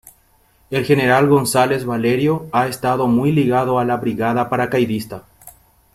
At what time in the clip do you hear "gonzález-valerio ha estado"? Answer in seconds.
1.29-3.05